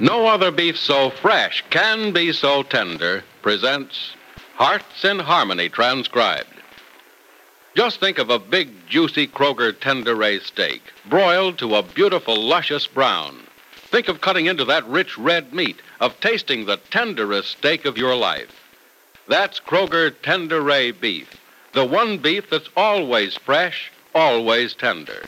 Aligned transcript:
No 0.00 0.28
other 0.28 0.52
beef 0.52 0.78
so 0.78 1.10
fresh 1.10 1.64
can 1.70 2.12
be 2.12 2.32
so 2.32 2.62
tender. 2.62 3.24
Presents 3.42 4.14
Hearts 4.54 5.04
in 5.04 5.18
Harmony 5.18 5.68
transcribed. 5.68 6.54
Just 7.74 7.98
think 7.98 8.18
of 8.18 8.30
a 8.30 8.38
big, 8.38 8.88
juicy 8.88 9.26
Kroger 9.26 9.72
Tenderay 9.72 10.40
steak, 10.40 10.82
broiled 11.06 11.58
to 11.58 11.74
a 11.74 11.82
beautiful, 11.82 12.40
luscious 12.40 12.86
brown. 12.86 13.40
Think 13.90 14.06
of 14.06 14.20
cutting 14.20 14.46
into 14.46 14.64
that 14.66 14.86
rich 14.86 15.18
red 15.18 15.52
meat, 15.52 15.80
of 15.98 16.20
tasting 16.20 16.64
the 16.66 16.76
tenderest 16.76 17.50
steak 17.50 17.84
of 17.84 17.98
your 17.98 18.14
life. 18.14 18.52
That's 19.26 19.58
Kroger 19.58 20.12
Tenderay 20.12 20.92
beef, 21.00 21.28
the 21.72 21.84
one 21.84 22.18
beef 22.18 22.48
that's 22.48 22.68
always 22.76 23.36
fresh, 23.36 23.90
always 24.14 24.74
tender. 24.74 25.24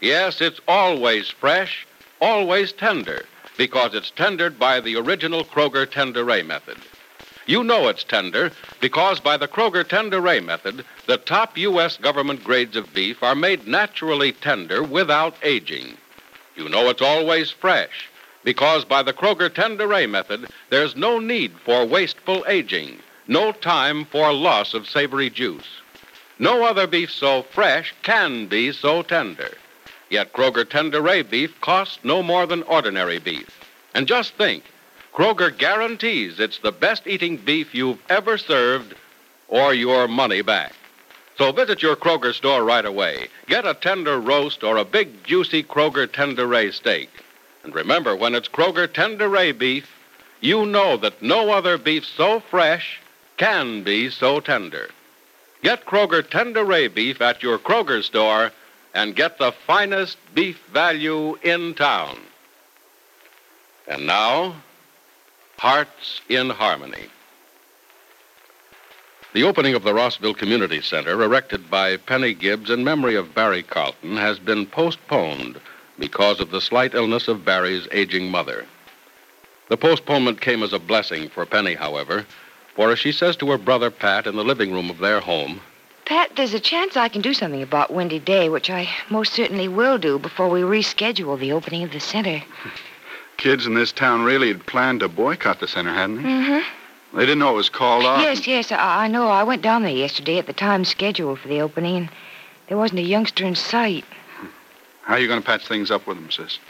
Yes, 0.00 0.40
it's 0.40 0.60
always 0.66 1.28
fresh, 1.28 1.86
always 2.20 2.72
tender, 2.72 3.26
because 3.56 3.94
it's 3.94 4.10
tendered 4.10 4.58
by 4.58 4.80
the 4.80 4.96
original 4.96 5.44
Kroger 5.44 5.86
Tenderay 5.86 6.44
method. 6.44 6.76
You 7.46 7.62
know 7.62 7.88
it's 7.88 8.02
tender 8.02 8.52
because 8.80 9.20
by 9.20 9.36
the 9.36 9.48
Kroger 9.48 9.84
Tenderay 9.84 10.44
method, 10.44 10.84
the 11.06 11.16
top 11.16 11.56
U.S. 11.56 11.96
government 11.96 12.42
grades 12.42 12.76
of 12.76 12.92
beef 12.92 13.22
are 13.22 13.36
made 13.36 13.68
naturally 13.68 14.32
tender 14.32 14.82
without 14.82 15.36
aging. 15.42 15.96
You 16.56 16.68
know 16.68 16.88
it's 16.88 17.02
always 17.02 17.50
fresh 17.50 18.08
because 18.42 18.84
by 18.84 19.02
the 19.02 19.12
Kroger 19.12 19.48
Tenderay 19.48 20.08
method, 20.10 20.48
there's 20.70 20.96
no 20.96 21.18
need 21.18 21.52
for 21.64 21.84
wasteful 21.84 22.44
aging, 22.48 22.98
no 23.28 23.52
time 23.52 24.04
for 24.06 24.32
loss 24.32 24.74
of 24.74 24.88
savory 24.88 25.30
juice. 25.30 25.68
No 26.38 26.64
other 26.64 26.86
beef 26.86 27.10
so 27.10 27.42
fresh 27.42 27.94
can 28.02 28.46
be 28.46 28.72
so 28.72 29.02
tender. 29.02 29.52
Yet 30.08 30.32
Kroger 30.32 30.64
Tenderay 30.64 31.28
beef 31.28 31.60
costs 31.60 31.98
no 32.04 32.22
more 32.22 32.46
than 32.46 32.62
ordinary 32.64 33.18
beef. 33.18 33.48
And 33.94 34.06
just 34.06 34.34
think, 34.34 34.62
Kroger 35.12 35.56
guarantees 35.56 36.38
it's 36.38 36.58
the 36.58 36.72
best 36.72 37.06
eating 37.06 37.36
beef 37.38 37.74
you've 37.74 38.02
ever 38.08 38.38
served 38.38 38.94
or 39.48 39.72
your 39.72 40.06
money 40.06 40.42
back. 40.42 40.74
So 41.38 41.52
visit 41.52 41.82
your 41.82 41.96
Kroger 41.96 42.32
store 42.32 42.64
right 42.64 42.84
away. 42.84 43.28
Get 43.46 43.66
a 43.66 43.74
tender 43.74 44.20
roast 44.20 44.62
or 44.62 44.76
a 44.76 44.84
big 44.84 45.24
juicy 45.24 45.62
Kroger 45.62 46.06
Tenderay 46.06 46.72
steak. 46.72 47.10
And 47.64 47.74
remember, 47.74 48.14
when 48.14 48.34
it's 48.34 48.48
Kroger 48.48 48.86
Tenderay 48.86 49.56
beef, 49.56 49.90
you 50.40 50.66
know 50.66 50.96
that 50.98 51.22
no 51.22 51.50
other 51.50 51.78
beef 51.78 52.06
so 52.06 52.40
fresh 52.40 53.00
can 53.36 53.82
be 53.82 54.08
so 54.08 54.40
tender. 54.40 54.88
Get 55.62 55.84
Kroger 55.84 56.22
Tenderay 56.22 56.94
beef 56.94 57.20
at 57.20 57.42
your 57.42 57.58
Kroger 57.58 58.02
store 58.02 58.52
and 58.96 59.14
get 59.14 59.36
the 59.36 59.52
finest 59.66 60.16
beef 60.34 60.58
value 60.72 61.36
in 61.42 61.74
town. 61.74 62.18
And 63.86 64.06
now, 64.06 64.56
Hearts 65.58 66.22
in 66.30 66.48
Harmony. 66.48 67.04
The 69.34 69.42
opening 69.42 69.74
of 69.74 69.84
the 69.84 69.92
Rossville 69.92 70.32
Community 70.32 70.80
Center, 70.80 71.22
erected 71.22 71.70
by 71.70 71.98
Penny 71.98 72.32
Gibbs 72.32 72.70
in 72.70 72.84
memory 72.84 73.16
of 73.16 73.34
Barry 73.34 73.62
Carlton, 73.62 74.16
has 74.16 74.38
been 74.38 74.64
postponed 74.64 75.60
because 75.98 76.40
of 76.40 76.50
the 76.50 76.62
slight 76.62 76.94
illness 76.94 77.28
of 77.28 77.44
Barry's 77.44 77.86
aging 77.92 78.30
mother. 78.30 78.64
The 79.68 79.76
postponement 79.76 80.40
came 80.40 80.62
as 80.62 80.72
a 80.72 80.78
blessing 80.78 81.28
for 81.28 81.44
Penny, 81.44 81.74
however, 81.74 82.24
for 82.74 82.90
as 82.92 82.98
she 82.98 83.12
says 83.12 83.36
to 83.36 83.50
her 83.50 83.58
brother 83.58 83.90
Pat 83.90 84.26
in 84.26 84.36
the 84.36 84.44
living 84.44 84.72
room 84.72 84.88
of 84.88 84.98
their 84.98 85.20
home, 85.20 85.60
Pat, 86.06 86.36
there's 86.36 86.54
a 86.54 86.60
chance 86.60 86.96
I 86.96 87.08
can 87.08 87.20
do 87.20 87.34
something 87.34 87.62
about 87.62 87.92
Windy 87.92 88.20
Day, 88.20 88.48
which 88.48 88.70
I 88.70 88.88
most 89.10 89.32
certainly 89.32 89.66
will 89.66 89.98
do 89.98 90.20
before 90.20 90.48
we 90.48 90.60
reschedule 90.60 91.38
the 91.38 91.50
opening 91.50 91.82
of 91.82 91.90
the 91.90 91.98
center. 91.98 92.42
Kids 93.38 93.66
in 93.66 93.74
this 93.74 93.90
town 93.90 94.22
really 94.22 94.48
had 94.48 94.64
planned 94.66 95.00
to 95.00 95.08
boycott 95.08 95.58
the 95.58 95.66
center, 95.66 95.92
hadn't 95.92 96.18
they? 96.18 96.22
Mm-hmm. 96.22 97.16
They 97.16 97.22
didn't 97.22 97.40
know 97.40 97.50
it 97.50 97.56
was 97.56 97.68
called 97.68 98.04
off. 98.04 98.20
Yes, 98.20 98.46
yes, 98.46 98.70
I, 98.70 99.04
I 99.04 99.08
know. 99.08 99.26
I 99.28 99.42
went 99.42 99.62
down 99.62 99.82
there 99.82 99.90
yesterday 99.90 100.38
at 100.38 100.46
the 100.46 100.52
time 100.52 100.84
scheduled 100.84 101.40
for 101.40 101.48
the 101.48 101.60
opening, 101.60 101.96
and 101.96 102.10
there 102.68 102.76
wasn't 102.76 103.00
a 103.00 103.04
youngster 103.04 103.44
in 103.44 103.56
sight. 103.56 104.04
How 105.02 105.14
are 105.14 105.18
you 105.18 105.26
going 105.26 105.40
to 105.40 105.46
patch 105.46 105.66
things 105.66 105.90
up 105.90 106.06
with 106.06 106.18
them, 106.18 106.30
sis? 106.30 106.60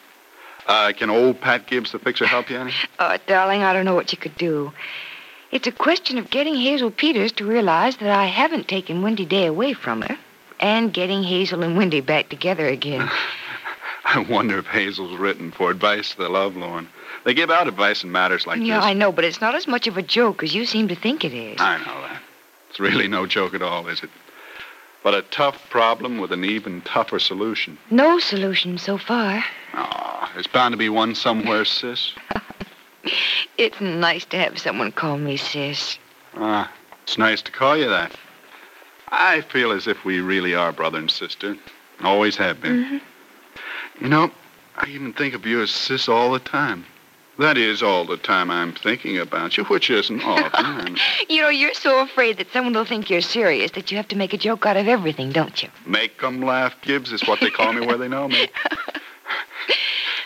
Uh, 0.67 0.93
can 0.97 1.11
old 1.11 1.41
Pat 1.43 1.67
Gibbs, 1.67 1.93
the 1.93 1.99
fixer, 1.99 2.27
help 2.27 2.49
you 2.49 2.59
any? 2.59 2.73
Oh, 2.99 3.19
darling, 3.27 3.63
I 3.63 3.75
don't 3.75 3.85
know 3.85 3.95
what 3.95 4.13
you 4.13 4.19
could 4.19 4.37
do. 4.37 4.73
It's 5.53 5.67
a 5.67 5.73
question 5.73 6.19
of 6.19 6.31
getting 6.31 6.57
Hazel 6.57 6.91
Peters 6.91 7.33
to 7.33 7.47
realize 7.47 7.97
that 7.99 8.11
I 8.11 8.27
haven't 8.27 8.69
taken 8.69 9.03
Windy 9.03 9.25
Day 9.25 9.47
away 9.47 9.73
from 9.73 10.03
her, 10.03 10.19
and 10.59 10.93
getting 10.93 11.23
Hazel 11.23 11.63
and 11.63 11.77
Windy 11.77 12.01
back 12.01 12.29
together 12.29 12.67
again. 12.67 13.09
I 14.05 14.21
wonder 14.21 14.59
if 14.59 14.67
Hazel's 14.67 15.17
written 15.19 15.51
for 15.51 15.71
advice 15.71 16.13
to 16.13 16.19
the 16.19 16.29
lovelorn. 16.29 16.89
They 17.25 17.35
give 17.35 17.51
out 17.51 17.67
advice 17.67 18.05
in 18.05 18.13
matters 18.13 18.47
like 18.47 18.59
yeah, 18.59 18.77
this. 18.77 18.85
Yeah, 18.85 18.91
I 18.91 18.93
know, 18.93 19.11
but 19.11 19.25
it's 19.25 19.41
not 19.41 19.57
as 19.57 19.67
much 19.67 19.89
of 19.89 19.97
a 19.97 20.03
joke 20.03 20.45
as 20.45 20.55
you 20.55 20.65
seem 20.65 20.87
to 20.89 20.95
think 20.95 21.25
it 21.25 21.35
is. 21.35 21.61
I 21.61 21.79
know 21.79 22.01
that. 22.03 22.23
It's 22.71 22.79
really 22.79 23.09
no 23.09 23.27
joke 23.27 23.55
at 23.55 23.63
all, 23.63 23.89
is 23.89 24.03
it? 24.03 24.11
But 25.03 25.15
a 25.15 25.23
tough 25.23 25.71
problem 25.71 26.19
with 26.19 26.33
an 26.33 26.45
even 26.45 26.83
tougher 26.83 27.19
solution. 27.19 27.79
No 27.91 28.19
solution 28.19 28.79
so 28.79 28.97
far. 28.97 29.45
Oh, 29.75 30.31
there's 30.35 30.47
bound 30.47 30.73
to 30.73 30.77
be 30.77 30.89
one 30.89 31.15
somewhere, 31.15 31.65
sis. 31.65 32.13
It's 33.59 33.81
nice 33.81 34.25
to 34.27 34.37
have 34.39 34.59
someone 34.59 34.93
call 34.93 35.19
me 35.19 35.37
sis. 35.37 35.99
Ah, 36.35 36.71
it's 37.03 37.19
nice 37.19 37.43
to 37.43 37.53
call 37.53 37.77
you 37.77 37.89
that. 37.89 38.13
I 39.09 39.41
feel 39.41 39.73
as 39.73 39.87
if 39.87 40.05
we 40.05 40.21
really 40.21 40.55
are 40.55 40.73
brother 40.73 40.99
and 40.99 41.11
sister. 41.11 41.57
Always 42.03 42.37
have 42.37 42.61
been. 42.61 43.01
You 44.01 44.09
know, 44.09 44.31
I 44.77 44.89
even 44.89 45.13
think 45.13 45.35
of 45.35 45.47
you 45.47 45.63
as 45.63 45.71
sis 45.71 46.09
all 46.09 46.33
the 46.33 46.39
time. 46.41 46.85
That 47.39 47.59
is 47.59 47.83
all 47.83 48.07
the 48.07 48.17
time 48.17 48.51
I'm 48.51 48.73
thinking 48.73 49.19
about 49.19 49.57
you, 49.57 49.65
which 49.65 49.91
isn't 49.91 50.23
often. 50.23 50.97
You 51.29 51.43
know, 51.43 51.49
you're 51.49 51.75
so 51.75 52.01
afraid 52.01 52.39
that 52.39 52.53
someone 52.53 52.73
will 52.73 52.85
think 52.85 53.11
you're 53.11 53.21
serious 53.21 53.73
that 53.73 53.91
you 53.91 53.97
have 53.97 54.09
to 54.09 54.17
make 54.17 54.33
a 54.33 54.39
joke 54.39 54.65
out 54.65 54.77
of 54.77 54.87
everything, 54.89 55.33
don't 55.33 55.63
you? 55.63 55.69
Make 55.85 56.23
'em 56.23 56.41
laugh, 56.41 56.75
Gibbs, 56.83 57.13
is 57.13 57.27
what 57.27 57.41
they 57.41 57.51
call 57.51 57.73
me 57.73 57.85
where 57.85 57.99
they 57.99 58.09
know 58.09 58.29
me. 58.29 58.49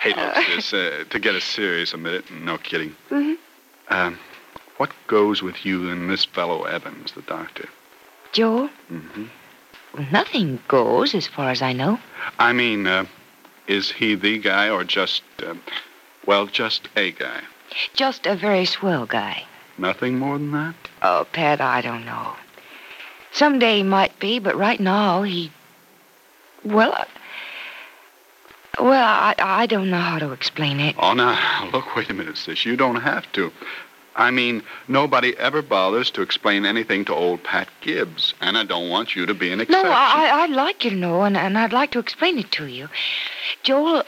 hey, 0.01 0.15
look, 0.15 0.35
sis, 0.47 0.73
uh, 0.73 1.05
to 1.11 1.19
get 1.19 1.35
us 1.35 1.45
serious 1.45 1.93
a 1.93 1.99
minute, 1.99 2.31
no 2.31 2.59
kidding. 2.59 2.95
Mhm. 3.11 3.37
Um, 3.89 4.19
what 4.79 4.91
goes 5.07 5.43
with 5.43 5.65
you 5.67 5.91
and 5.91 6.09
this 6.11 6.25
fellow 6.25 6.65
Evans, 6.65 7.13
the 7.13 7.23
doctor? 7.23 7.69
Joel? 8.33 8.69
hmm 8.89 9.25
Nothing 10.13 10.61
goes, 10.69 11.15
as 11.17 11.27
far 11.27 11.51
as 11.51 11.63
I 11.63 11.73
know. 11.73 11.99
I 12.39 12.53
mean, 12.53 12.87
uh, 12.87 13.07
is 13.67 13.91
he 13.91 14.15
the 14.15 14.39
guy 14.39 14.71
or 14.71 14.85
just, 14.85 15.23
uh, 15.45 15.55
well, 16.27 16.47
just 16.47 16.89
a 16.97 17.11
guy? 17.11 17.41
Just 17.95 18.25
a 18.25 18.37
very 18.37 18.65
swell 18.67 19.05
guy. 19.07 19.45
Nothing 19.79 20.19
more 20.19 20.39
than 20.39 20.53
that? 20.53 20.75
Oh, 21.03 21.27
Pat, 21.33 21.61
I 21.61 21.81
don't 21.81 22.05
know. 22.05 22.37
Someday 23.33 23.79
he 23.79 23.83
might 23.83 24.17
be, 24.21 24.39
but 24.39 24.57
right 24.57 24.79
now 24.81 25.23
he. 25.23 25.51
Well, 26.65 26.93
I- 26.93 27.07
well, 28.83 29.05
I, 29.05 29.35
I 29.39 29.67
don't 29.67 29.91
know 29.91 29.99
how 30.01 30.19
to 30.19 30.33
explain 30.33 30.81
it. 30.81 30.97
Oh, 30.99 31.13
now, 31.15 31.69
look, 31.73 31.95
wait 31.97 32.11
a 32.11 32.15
minute, 32.15 32.37
sis. 32.37 32.65
You 32.65 32.77
don't 32.77 32.97
have 33.03 33.31
to. 33.33 33.53
I 34.17 34.31
mean, 34.31 34.63
nobody 34.89 35.37
ever 35.39 35.63
bothers 35.63 36.11
to 36.13 36.23
explain 36.23 36.67
anything 36.67 37.05
to 37.07 37.15
old 37.15 37.43
Pat 37.45 37.69
Gibbs, 37.81 38.35
and 38.41 38.59
I 38.59 38.65
don't 38.65 38.89
want 38.91 39.15
you 39.17 39.25
to 39.27 39.35
be 39.35 39.51
an 39.53 39.59
No, 39.59 39.63
exception. 39.63 39.91
I, 39.91 40.29
I- 40.31 40.43
I'd 40.43 40.51
like 40.51 40.85
you 40.85 40.91
to 40.91 40.97
know, 40.97 41.23
and, 41.23 41.37
and 41.37 41.57
I'd 41.57 41.73
like 41.73 41.93
to 41.93 41.99
explain 42.01 42.39
it 42.39 42.51
to 42.53 42.67
you. 42.67 42.89
Joel, 43.63 44.03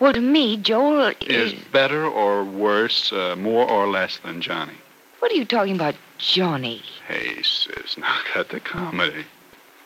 Well, 0.00 0.12
to 0.12 0.20
me, 0.20 0.56
Joel 0.56 1.12
Is 1.20 1.52
is. 1.52 1.60
better 1.72 2.06
or 2.06 2.44
worse, 2.44 3.12
uh, 3.12 3.34
more 3.36 3.68
or 3.68 3.88
less 3.88 4.18
than 4.18 4.40
Johnny? 4.40 4.74
What 5.18 5.32
are 5.32 5.34
you 5.36 5.44
talking 5.44 5.74
about, 5.74 5.94
Johnny? 6.18 6.82
Hey, 7.08 7.42
sis, 7.42 7.98
now 7.98 8.16
cut 8.32 8.50
the 8.50 8.60
comedy. 8.60 9.24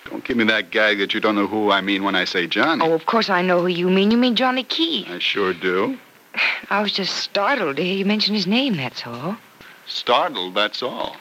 Don't 0.09 0.25
give 0.25 0.37
me 0.37 0.45
that 0.45 0.71
gag 0.71 0.99
that 0.99 1.15
you 1.15 1.21
don't 1.21 1.35
know 1.35 1.47
who 1.47 1.71
I 1.71 1.81
mean 1.81 2.05
when 2.05 2.15
I 2.15 2.25
say 2.25 2.47
Johnny. 2.47 2.85
Oh, 2.85 2.93
of 2.95 3.07
course 3.07 3.29
I 3.31 3.43
know 3.43 3.61
who 3.61 3.67
you 3.69 3.89
mean. 3.89 4.11
You 4.11 4.17
mean 4.17 4.37
Johnny 4.37 4.65
Key. 4.65 5.07
I 5.09 5.19
sure 5.19 5.53
do. 5.53 5.99
I 6.71 6.81
was 6.83 6.93
just 6.93 7.17
startled 7.17 7.77
to 7.77 7.85
hear 7.85 7.97
you 7.97 8.05
mention 8.05 8.35
his 8.35 8.47
name, 8.47 8.77
that's 8.77 9.07
all. 9.07 9.37
Startled, 9.87 10.55
that's 10.55 10.83
all. 10.83 11.17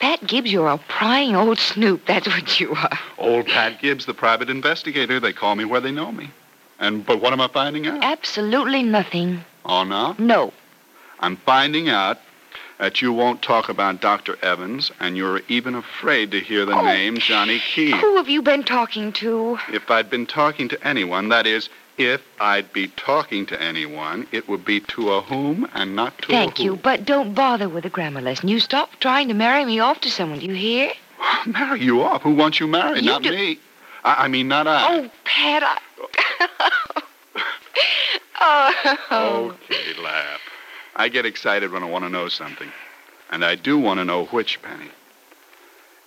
Pat 0.00 0.26
Gibbs, 0.26 0.50
you're 0.50 0.68
a 0.68 0.78
prying 0.88 1.36
old 1.36 1.58
snoop. 1.58 2.06
That's 2.06 2.26
what 2.26 2.58
you 2.58 2.74
are. 2.74 2.98
Old 3.18 3.46
Pat 3.46 3.80
Gibbs, 3.80 4.06
the 4.06 4.14
private 4.14 4.48
investigator. 4.48 5.20
They 5.20 5.34
call 5.34 5.54
me 5.54 5.66
where 5.66 5.80
they 5.82 5.92
know 5.92 6.10
me. 6.12 6.30
And 6.78 7.04
but 7.04 7.20
what 7.20 7.32
am 7.32 7.40
I 7.40 7.48
finding 7.48 7.86
out? 7.86 8.02
Absolutely 8.02 8.82
nothing. 8.82 9.44
Oh 9.64 9.84
no, 9.84 10.14
No. 10.18 10.52
I'm 11.20 11.36
finding 11.38 11.88
out 11.88 12.18
that 12.78 13.00
you 13.00 13.12
won't 13.12 13.42
talk 13.42 13.68
about 13.68 14.00
Dr. 14.00 14.36
Evans, 14.42 14.90
and 15.00 15.16
you're 15.16 15.40
even 15.48 15.74
afraid 15.74 16.30
to 16.32 16.40
hear 16.40 16.64
the 16.66 16.76
Oh. 16.76 16.84
name 16.84 17.18
Johnny 17.18 17.58
Key. 17.58 17.90
Who 17.92 18.16
have 18.16 18.28
you 18.28 18.42
been 18.42 18.64
talking 18.64 19.12
to? 19.14 19.58
If 19.72 19.90
I'd 19.90 20.10
been 20.10 20.26
talking 20.26 20.68
to 20.68 20.86
anyone, 20.86 21.30
that 21.30 21.46
is, 21.46 21.68
if 21.96 22.20
I'd 22.38 22.72
be 22.74 22.88
talking 22.88 23.46
to 23.46 23.60
anyone, 23.62 24.26
it 24.30 24.46
would 24.48 24.64
be 24.64 24.80
to 24.80 25.12
a 25.12 25.22
whom 25.22 25.66
and 25.74 25.96
not 25.96 26.18
to 26.22 26.28
Thank 26.28 26.60
a 26.60 26.64
you, 26.64 26.76
but 26.76 27.06
don't 27.06 27.34
bother 27.34 27.68
with 27.68 27.84
the 27.84 27.90
grammar 27.90 28.20
lesson. 28.20 28.48
You 28.48 28.60
stop 28.60 28.90
trying 29.00 29.28
to 29.28 29.34
marry 29.34 29.64
me 29.64 29.80
off 29.80 30.00
to 30.02 30.10
someone, 30.10 30.40
do 30.40 30.46
you 30.46 30.54
hear? 30.54 30.92
Marry 31.46 31.80
you 31.82 32.02
off? 32.02 32.22
Who 32.22 32.34
wants 32.34 32.60
you 32.60 32.66
married? 32.66 33.04
You 33.04 33.10
not 33.10 33.22
do- 33.22 33.30
me. 33.30 33.58
I, 34.04 34.24
I 34.24 34.28
mean, 34.28 34.48
not 34.48 34.66
I. 34.66 34.86
Oh, 34.98 35.10
Pat, 35.24 35.62
I... 35.64 35.78
oh. 39.10 39.56
Okay, 39.64 39.94
laugh. 40.02 40.40
I 40.96 41.08
get 41.08 41.26
excited 41.26 41.70
when 41.70 41.82
I 41.82 41.90
want 41.90 42.04
to 42.04 42.10
know 42.10 42.28
something. 42.28 42.72
And 43.30 43.44
I 43.44 43.54
do 43.54 43.78
want 43.78 44.00
to 44.00 44.04
know 44.04 44.24
which, 44.26 44.60
Penny. 44.62 44.90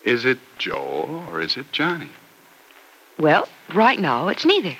Is 0.04 0.26
it 0.26 0.40
Joel 0.58 1.26
or 1.30 1.42
is 1.42 1.58
it 1.58 1.72
Johnny? 1.72 2.10
Well, 3.20 3.48
right 3.74 4.00
now, 4.00 4.30
it's 4.30 4.46
neither. 4.46 4.76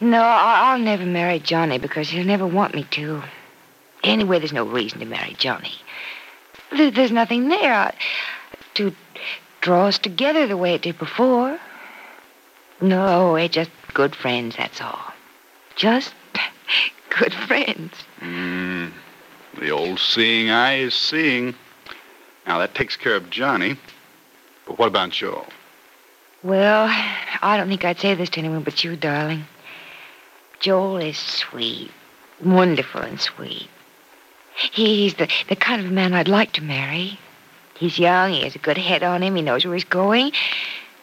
No, 0.00 0.20
I'll 0.20 0.78
never 0.78 1.06
marry 1.06 1.38
Johnny 1.38 1.78
because 1.78 2.08
he'll 2.08 2.24
never 2.24 2.46
want 2.46 2.74
me 2.74 2.84
to. 2.92 3.22
Anyway, 4.02 4.38
there's 4.40 4.52
no 4.52 4.64
reason 4.64 4.98
to 4.98 5.04
marry 5.04 5.34
Johnny. 5.34 5.74
There's 6.72 7.12
nothing 7.12 7.48
there 7.48 7.92
to 8.74 8.94
draw 9.60 9.86
us 9.86 9.98
together 9.98 10.46
the 10.46 10.56
way 10.56 10.74
it 10.74 10.82
did 10.82 10.98
before. 10.98 11.58
No, 12.80 13.34
we're 13.34 13.48
just 13.48 13.70
good 13.94 14.16
friends, 14.16 14.56
that's 14.56 14.80
all. 14.80 15.12
Just 15.76 16.14
good 17.10 17.32
friends. 17.32 17.92
Hmm. 18.18 18.61
The 19.58 19.70
old 19.70 19.98
seeing 19.98 20.50
eye 20.50 20.78
is 20.78 20.94
seeing. 20.94 21.54
Now, 22.46 22.58
that 22.58 22.74
takes 22.74 22.96
care 22.96 23.16
of 23.16 23.30
Johnny. 23.30 23.76
But 24.66 24.78
what 24.78 24.88
about 24.88 25.10
Joel? 25.10 25.46
Well, 26.42 26.86
I 27.42 27.56
don't 27.56 27.68
think 27.68 27.84
I'd 27.84 28.00
say 28.00 28.14
this 28.14 28.30
to 28.30 28.40
anyone 28.40 28.62
but 28.62 28.82
you, 28.82 28.96
darling. 28.96 29.44
Joel 30.58 30.98
is 30.98 31.18
sweet, 31.18 31.90
wonderful 32.42 33.00
and 33.00 33.20
sweet. 33.20 33.68
He's 34.54 35.14
the, 35.14 35.28
the 35.48 35.56
kind 35.56 35.84
of 35.84 35.92
man 35.92 36.14
I'd 36.14 36.28
like 36.28 36.52
to 36.52 36.62
marry. 36.62 37.18
He's 37.74 37.98
young, 37.98 38.32
he 38.32 38.42
has 38.42 38.54
a 38.54 38.58
good 38.58 38.78
head 38.78 39.02
on 39.02 39.22
him, 39.22 39.34
he 39.34 39.42
knows 39.42 39.64
where 39.64 39.74
he's 39.74 39.84
going, 39.84 40.32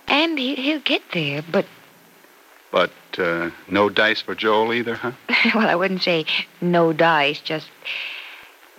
and 0.08 0.38
he, 0.38 0.56
he'll 0.56 0.80
get 0.80 1.02
there. 1.14 1.44
But, 1.50 1.66
But 2.72 2.92
uh, 3.18 3.50
no 3.68 3.90
dice 3.90 4.22
for 4.22 4.36
Joel 4.36 4.74
either, 4.74 4.96
huh? 4.96 5.12
well, 5.56 5.68
I 5.68 5.76
wouldn't 5.76 6.04
say 6.04 6.26
no 6.62 6.94
dice, 6.94 7.42
just 7.42 7.68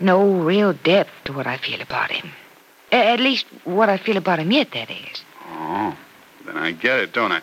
no 0.00 0.32
real 0.42 0.72
depth 0.72 1.10
to 1.24 1.32
what 1.32 1.46
I 1.46 1.56
feel 1.56 1.80
about 1.80 2.10
him. 2.10 2.30
A- 2.92 3.12
At 3.12 3.20
least 3.20 3.46
what 3.64 3.88
I 3.88 3.98
feel 3.98 4.16
about 4.16 4.38
him 4.38 4.50
yet, 4.50 4.72
that 4.72 4.90
is. 4.90 5.22
Oh, 5.48 5.96
then 6.46 6.56
I 6.56 6.72
get 6.72 7.00
it, 7.00 7.12
don't 7.12 7.32
I? 7.32 7.40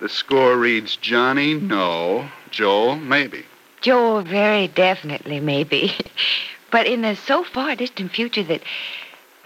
The 0.00 0.08
score 0.08 0.56
reads 0.56 0.96
Johnny, 0.96 1.54
no. 1.54 2.28
Joel, 2.50 2.96
maybe. 2.96 3.44
Joel, 3.80 4.22
very 4.22 4.68
definitely, 4.68 5.40
maybe. 5.40 5.92
but 6.70 6.86
in 6.86 7.02
the 7.02 7.14
so 7.16 7.44
far 7.44 7.74
distant 7.76 8.12
future 8.12 8.42
that 8.44 8.62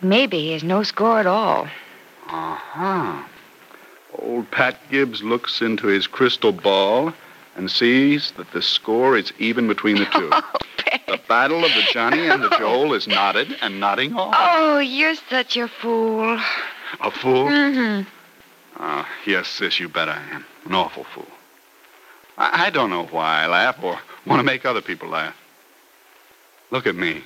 maybe 0.00 0.53
is 0.53 0.62
no 0.62 0.82
score 0.82 1.20
at 1.20 1.26
all. 1.26 1.69
Uh-huh. 2.29 3.23
Old 4.19 4.50
Pat 4.50 4.79
Gibbs 4.91 5.23
looks 5.23 5.61
into 5.62 5.87
his 5.87 6.06
crystal 6.06 6.53
ball 6.53 7.12
and 7.56 7.70
sees 7.70 8.32
that 8.37 8.50
the 8.53 8.62
score 8.62 9.17
is 9.17 9.32
even 9.38 9.69
between 9.69 9.97
the 9.97 10.06
two. 10.06 10.31
the 11.12 11.19
battle 11.29 11.62
of 11.62 11.70
the 11.75 11.82
Johnny 11.93 12.26
and 12.26 12.43
the 12.43 12.49
Joel 12.56 12.94
is 12.94 13.06
knotted 13.06 13.55
and 13.61 13.79
knotting 13.79 14.14
off. 14.14 14.35
Oh, 14.37 14.79
you're 14.79 15.14
such 15.14 15.59
a 15.59 15.69
fool. 15.69 16.41
A 17.00 17.11
fool? 17.11 17.44
Mm-hmm. 17.49 18.09
Ah, 18.79 19.06
yes, 19.26 19.47
sis, 19.49 19.79
you 19.79 19.91
bet 19.91 20.09
I 20.09 20.23
am. 20.32 20.44
An 20.64 20.75
awful 20.75 21.05
fool. 21.05 21.26
I, 22.38 22.67
I 22.67 22.70
don't 22.70 22.88
know 22.88 23.05
why 23.05 23.43
I 23.43 23.47
laugh 23.47 23.76
or 23.82 23.99
want 24.26 24.41
to 24.41 24.43
make 24.43 24.64
other 24.64 24.81
people 24.81 25.11
laugh. 25.11 25.37
Look 26.70 26.87
at 26.87 26.97
me. 26.97 27.23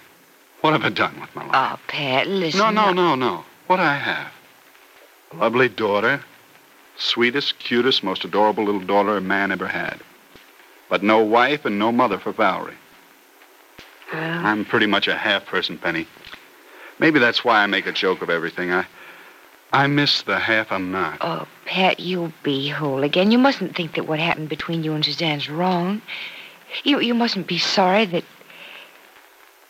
What 0.63 0.73
have 0.73 0.83
I 0.83 0.89
done 0.89 1.21
with 1.21 1.33
my 1.37 1.45
life? 1.47 1.55
Oh, 1.55 1.79
Pat, 1.87 2.27
listen. 2.27 2.59
no, 2.59 2.71
no, 2.71 2.87
I- 2.87 2.93
no, 2.93 3.15
no. 3.15 3.45
What 3.69 3.79
I 3.79 3.95
have. 3.95 4.33
A 5.33 5.37
lovely 5.37 5.69
daughter. 5.69 6.21
Sweetest, 6.99 7.61
cutest, 7.61 8.03
most 8.03 8.25
adorable 8.25 8.65
little 8.65 8.81
daughter 8.81 9.17
a 9.17 9.21
man 9.21 9.53
ever 9.53 9.69
had. 9.69 10.01
But 10.89 11.05
no 11.05 11.23
wife 11.23 11.65
and 11.65 11.79
no 11.79 11.93
mother 11.93 12.19
for 12.19 12.33
Valerie. 12.33 12.75
I'm 14.47 14.65
pretty 14.65 14.87
much 14.87 15.09
a 15.09 15.17
half 15.17 15.45
person, 15.47 15.77
Penny. 15.77 16.07
Maybe 17.01 17.19
that's 17.19 17.45
why 17.45 17.63
I 17.63 17.67
make 17.67 17.87
a 17.87 17.93
joke 17.93 18.23
of 18.23 18.31
everything. 18.31 18.73
I 18.73 18.87
I 19.73 19.89
miss 19.89 20.23
the 20.23 20.39
half 20.39 20.71
I'm 20.71 20.93
not. 20.93 21.19
oh, 21.21 21.49
Pat, 21.65 21.99
you'll 21.99 22.33
be 22.45 22.69
whole 22.69 23.03
again. 23.03 23.33
You 23.33 23.39
mustn't 23.39 23.75
think 23.75 23.95
that 23.95 24.07
what 24.07 24.21
happened 24.21 24.49
between 24.49 24.85
you 24.85 24.95
and 24.95 25.05
Suzanne's 25.05 25.51
wrong. 25.51 26.01
You, 26.85 27.01
you 27.01 27.15
mustn't 27.15 27.49
be 27.49 27.59
sorry 27.59 28.07
that, 28.07 28.25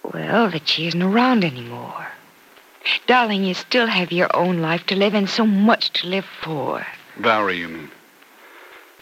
well, 0.03 0.51
that 0.51 0.69
she 0.69 0.87
isn't 0.87 1.03
around 1.03 1.45
anymore. 1.45 2.09
Darling, 3.07 3.45
you 3.45 3.55
still 3.55 3.87
have 3.87 4.13
your 4.13 4.35
own 4.37 4.61
life 4.61 4.85
to 4.87 4.95
live 4.95 5.15
and 5.15 5.29
so 5.29 5.47
much 5.47 5.91
to 5.95 6.07
live 6.07 6.27
for. 6.43 6.87
Valerie, 7.17 7.59
you 7.59 7.69
mean? 7.69 7.91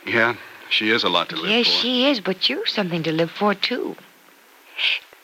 Yeah, 0.07 0.37
she 0.71 0.91
is 0.91 1.03
a 1.03 1.09
lot 1.09 1.29
to 1.31 1.37
live 1.37 1.51
yes, 1.51 1.67
for. 1.67 1.73
Yes, 1.73 1.83
she 1.83 2.07
is, 2.07 2.21
but 2.21 2.49
you've 2.49 2.69
something 2.69 3.03
to 3.03 3.13
live 3.13 3.33
for, 3.33 3.55
too. 3.55 3.97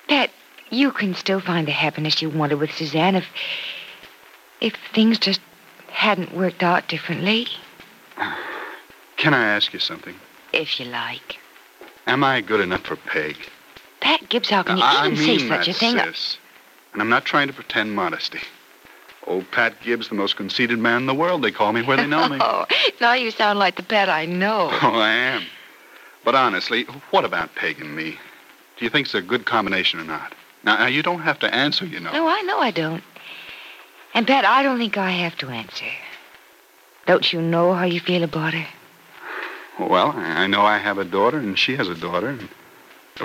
Pat, 0.09 0.31
you 0.71 0.91
can 0.93 1.15
still 1.15 1.41
find 1.41 1.67
the 1.67 1.73
happiness 1.73 2.23
you 2.23 2.31
wanted 2.31 2.59
with 2.59 2.73
Suzanne 2.73 3.17
if. 3.17 3.27
if 4.61 4.75
things 4.95 5.19
just 5.19 5.41
hadn't 5.89 6.35
worked 6.35 6.63
out 6.63 6.89
differently, 6.89 7.47
Can 9.17 9.35
I 9.35 9.45
ask 9.49 9.73
you 9.73 9.79
something? 9.81 10.15
if 10.53 10.81
you 10.81 10.87
like. 10.87 11.39
Am 12.07 12.25
I 12.25 12.41
good 12.41 12.61
enough 12.61 12.83
for 12.83 12.97
Peg? 12.97 13.37
Pat 14.01 14.29
Gibbs, 14.29 14.49
how 14.51 14.63
can 14.63 14.79
you 14.79 14.83
I, 14.83 15.05
I 15.05 15.07
even 15.09 15.19
mean 15.19 15.39
say 15.41 15.49
such 15.49 15.67
that, 15.67 15.69
a 15.69 15.79
thing? 15.79 15.99
sis. 15.99 16.39
And 16.93 17.03
I'm 17.03 17.09
not 17.09 17.25
trying 17.25 17.47
to 17.49 17.53
pretend 17.53 17.93
modesty. 17.95 18.41
Old 19.27 19.49
Pat 19.53 19.81
Gibbs, 19.83 20.09
the 20.09 20.15
most 20.15 20.37
conceited 20.37 20.79
man 20.79 21.03
in 21.03 21.07
the 21.07 21.15
world. 21.15 21.43
They 21.43 21.53
call 21.53 21.73
me 21.73 21.83
where 21.83 21.97
they 21.97 22.07
know 22.07 22.29
me. 22.29 22.39
Oh, 22.41 22.67
now 23.01 23.13
you 23.13 23.31
sound 23.31 23.59
like 23.59 23.77
the 23.77 23.83
Pat 23.83 24.09
I 24.09 24.25
know. 24.27 24.71
Oh, 24.83 24.99
I 24.99 25.11
am. 25.11 25.45
But 26.25 26.35
honestly, 26.35 26.85
what 27.11 27.25
about 27.25 27.55
Peg 27.55 27.81
and 27.81 27.95
me? 27.95 28.19
Do 28.77 28.85
you 28.85 28.91
think 28.91 29.07
it's 29.07 29.15
a 29.15 29.23
good 29.23 29.45
combination 29.47 30.01
or 30.01 30.05
not? 30.05 30.35
Now, 30.63 30.77
now, 30.79 30.87
you 30.87 31.03
don't 31.03 31.21
have 31.21 31.39
to 31.41 31.55
answer, 31.55 31.87
you 31.87 32.01
know. 32.01 32.13
No, 32.13 32.29
I 32.29 32.43
know 32.43 32.59
I 32.59 32.71
don't. 32.71 33.03
And 34.15 34.27
Pat, 34.27 34.45
I 34.45 34.63
don't 34.63 34.79
think 34.79 34.99
I 34.99 35.11
have 35.11 35.37
to 35.39 35.49
answer. 35.49 35.87
Don't 37.07 37.33
you 37.33 37.41
know 37.41 37.73
how 37.73 37.85
you 37.85 38.01
feel 38.01 38.23
about 38.23 38.55
her? 38.55 38.67
Well, 39.79 40.13
I 40.15 40.47
know 40.47 40.63
I 40.63 40.79
have 40.79 40.99
a 40.99 41.05
daughter, 41.05 41.39
and 41.39 41.59
she 41.59 41.77
has 41.77 41.89
a 41.89 41.95
daughter, 41.95 42.29
and 42.29 42.49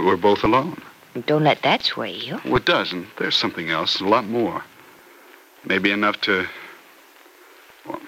we're 0.05 0.15
both 0.15 0.43
alone. 0.43 0.81
Don't 1.25 1.43
let 1.43 1.61
that 1.63 1.83
sway 1.83 2.13
you. 2.13 2.39
Well, 2.45 2.57
it 2.57 2.65
does, 2.65 2.93
and 2.93 3.07
there's 3.17 3.35
something 3.35 3.69
else, 3.69 3.99
a 3.99 4.05
lot 4.05 4.25
more. 4.25 4.63
Maybe 5.65 5.91
enough 5.91 6.21
to. 6.21 6.47
Well, 7.85 8.01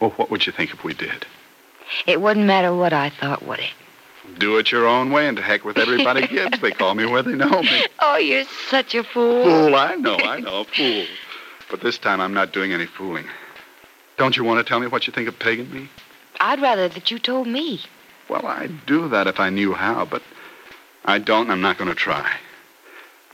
well, 0.00 0.10
what 0.10 0.30
would 0.30 0.46
you 0.46 0.52
think 0.52 0.72
if 0.72 0.84
we 0.84 0.94
did? 0.94 1.26
It 2.06 2.20
wouldn't 2.20 2.46
matter 2.46 2.74
what 2.74 2.92
I 2.92 3.10
thought, 3.10 3.42
would 3.44 3.58
it? 3.58 3.72
Do 4.38 4.58
it 4.58 4.70
your 4.72 4.86
own 4.86 5.10
way, 5.10 5.28
and 5.28 5.36
to 5.36 5.42
heck 5.42 5.64
with 5.64 5.78
everybody 5.78 6.26
Gibbs. 6.26 6.60
They 6.60 6.70
call 6.70 6.94
me 6.94 7.06
where 7.06 7.22
they 7.22 7.34
know 7.34 7.62
me. 7.62 7.84
Oh, 7.98 8.16
you're 8.16 8.44
such 8.68 8.94
a 8.94 9.04
fool. 9.04 9.44
Fool, 9.44 9.74
I 9.74 9.94
know, 9.96 10.16
I 10.16 10.40
know, 10.46 10.60
a 10.60 10.64
fool. 10.64 11.06
But 11.70 11.80
this 11.82 11.98
time 11.98 12.20
I'm 12.20 12.34
not 12.34 12.52
doing 12.52 12.72
any 12.72 12.86
fooling. 12.86 13.26
Don't 14.16 14.36
you 14.36 14.44
want 14.44 14.64
to 14.64 14.68
tell 14.68 14.80
me 14.80 14.86
what 14.86 15.06
you 15.06 15.12
think 15.12 15.28
of 15.28 15.38
Peg 15.38 15.60
and 15.60 15.72
me? 15.72 15.88
I'd 16.40 16.60
rather 16.60 16.88
that 16.88 17.10
you 17.10 17.18
told 17.18 17.46
me. 17.46 17.80
Well, 18.28 18.46
I'd 18.46 18.86
do 18.86 19.08
that 19.08 19.26
if 19.26 19.40
I 19.40 19.50
knew 19.50 19.72
how, 19.74 20.04
but 20.04 20.22
I 21.04 21.18
don't, 21.18 21.42
and 21.42 21.52
I'm 21.52 21.60
not 21.60 21.78
going 21.78 21.88
to 21.88 21.94
try. 21.96 22.30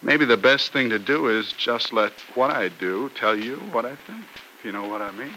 Maybe 0.02 0.24
the 0.24 0.36
best 0.36 0.72
thing 0.72 0.90
to 0.90 0.98
do 0.98 1.28
is 1.28 1.52
just 1.52 1.92
let 1.92 2.12
what 2.34 2.50
I 2.50 2.68
do 2.68 3.10
tell 3.14 3.36
you 3.36 3.56
what 3.72 3.84
I 3.84 3.96
think, 3.96 4.24
if 4.58 4.64
you 4.64 4.72
know 4.72 4.86
what 4.86 5.02
I 5.02 5.10
mean. 5.12 5.34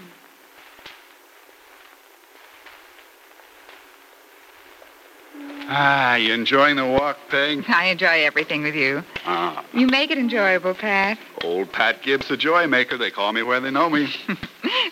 Ah, 5.71 6.15
you 6.15 6.33
enjoying 6.33 6.77
the 6.77 6.85
walk, 6.85 7.17
Peg? 7.29 7.63
I 7.67 7.85
enjoy 7.85 8.23
everything 8.25 8.63
with 8.63 8.73
you. 8.73 9.03
Ah, 9.25 9.63
You 9.71 9.85
make 9.85 10.09
it 10.09 10.17
enjoyable, 10.17 10.73
Pat. 10.73 11.19
old 11.43 11.71
Pat 11.71 12.01
Gibbs, 12.01 12.27
the 12.27 12.37
joy 12.37 12.65
maker. 12.65 12.97
They 12.97 13.11
call 13.11 13.31
me 13.33 13.43
where 13.43 13.59
they 13.59 13.71
know 13.71 13.89
me. 13.89 14.11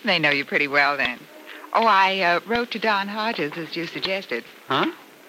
They 0.04 0.18
know 0.18 0.30
you 0.30 0.44
pretty 0.44 0.68
well 0.68 0.96
then. 0.96 1.18
Oh, 1.72 1.84
I 1.84 2.20
uh, 2.20 2.40
wrote 2.46 2.70
to 2.70 2.78
Don 2.78 3.08
Hodges 3.08 3.52
as 3.56 3.76
you 3.76 3.86
suggested. 3.86 4.44
Huh? 4.68 4.86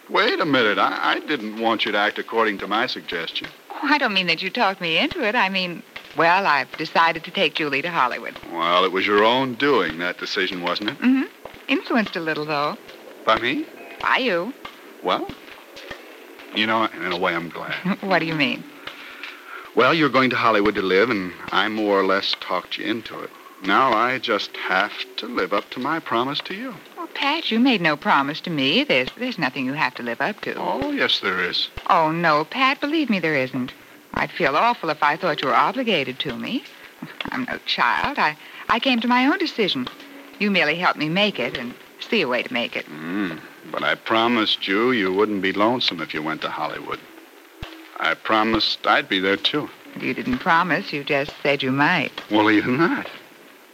Wait 0.09 0.39
a 0.39 0.45
minute. 0.45 0.77
I, 0.77 1.15
I 1.15 1.19
didn't 1.19 1.59
want 1.59 1.85
you 1.85 1.91
to 1.91 1.97
act 1.97 2.17
according 2.19 2.59
to 2.59 2.67
my 2.67 2.85
suggestion. 2.87 3.47
Oh, 3.71 3.79
I 3.83 3.97
don't 3.97 4.13
mean 4.13 4.27
that 4.27 4.41
you 4.41 4.49
talked 4.49 4.79
me 4.79 4.97
into 4.97 5.27
it. 5.27 5.35
I 5.35 5.49
mean, 5.49 5.83
well, 6.15 6.45
I've 6.47 6.71
decided 6.77 7.23
to 7.25 7.31
take 7.31 7.55
Julie 7.55 7.81
to 7.81 7.89
Hollywood. 7.91 8.35
Well, 8.53 8.85
it 8.85 8.91
was 8.91 9.05
your 9.05 9.23
own 9.23 9.55
doing, 9.55 9.97
that 9.99 10.17
decision, 10.19 10.61
wasn't 10.61 10.91
it? 10.91 10.97
Mm-hmm. 10.99 11.23
Influenced 11.67 12.15
a 12.15 12.19
little, 12.21 12.45
though. 12.45 12.77
By 13.25 13.39
me? 13.39 13.65
By 14.01 14.17
you. 14.17 14.53
Well, 15.01 15.29
you 16.55 16.65
know, 16.65 16.85
in 16.85 17.11
a 17.11 17.17
way, 17.17 17.35
I'm 17.35 17.49
glad. 17.49 17.73
what 18.01 18.19
do 18.19 18.25
you 18.25 18.35
mean? 18.35 18.63
Well, 19.75 19.93
you're 19.93 20.09
going 20.09 20.29
to 20.31 20.35
Hollywood 20.35 20.75
to 20.75 20.81
live, 20.81 21.09
and 21.09 21.33
I 21.51 21.67
more 21.69 21.99
or 21.99 22.05
less 22.05 22.35
talked 22.39 22.77
you 22.77 22.85
into 22.85 23.19
it. 23.19 23.29
Now 23.61 23.93
I 23.93 24.19
just 24.19 24.55
have 24.57 24.93
to 25.17 25.27
live 25.27 25.53
up 25.53 25.69
to 25.71 25.79
my 25.79 25.99
promise 25.99 26.39
to 26.45 26.53
you. 26.53 26.75
Well, 26.97 27.09
Pat, 27.13 27.51
you 27.51 27.59
made 27.59 27.81
no 27.81 27.97
promise 27.97 28.39
to 28.41 28.49
me. 28.49 28.83
There's 28.83 29.09
there's 29.17 29.37
nothing 29.37 29.65
you 29.65 29.73
have 29.73 29.95
to 29.95 30.03
live 30.03 30.21
up 30.21 30.39
to. 30.41 30.55
Oh, 30.55 30.91
yes, 30.91 31.19
there 31.19 31.43
is. 31.43 31.67
Oh, 31.89 32.11
no, 32.11 32.45
Pat, 32.45 32.79
believe 32.79 33.09
me, 33.09 33.19
there 33.19 33.35
isn't. 33.35 33.73
I'd 34.13 34.31
feel 34.31 34.55
awful 34.55 34.89
if 34.89 35.03
I 35.03 35.17
thought 35.17 35.41
you 35.41 35.49
were 35.49 35.55
obligated 35.55 36.19
to 36.19 36.37
me. 36.37 36.63
I'm 37.31 37.45
no 37.45 37.57
child. 37.65 38.17
I, 38.17 38.37
I 38.69 38.79
came 38.79 39.01
to 39.01 39.07
my 39.07 39.25
own 39.25 39.37
decision. 39.37 39.87
You 40.39 40.51
merely 40.51 40.75
helped 40.75 40.99
me 40.99 41.09
make 41.09 41.39
it 41.39 41.57
and 41.57 41.73
see 41.99 42.21
a 42.21 42.27
way 42.27 42.43
to 42.43 42.53
make 42.53 42.75
it. 42.75 42.85
Mm, 42.85 43.41
but 43.71 43.83
I 43.83 43.95
promised 43.95 44.67
you 44.67 44.91
you 44.91 45.13
wouldn't 45.13 45.41
be 45.41 45.51
lonesome 45.53 46.01
if 46.01 46.13
you 46.13 46.21
went 46.23 46.41
to 46.41 46.49
Hollywood. 46.49 46.99
I 47.99 48.13
promised 48.13 48.85
I'd 48.87 49.09
be 49.09 49.19
there, 49.19 49.37
too. 49.37 49.69
You 49.99 50.13
didn't 50.13 50.37
promise, 50.39 50.93
you 50.93 51.03
just 51.03 51.31
said 51.43 51.61
you 51.63 51.71
might. 51.71 52.11
Well, 52.31 52.49
even 52.51 52.77
that. 52.77 53.09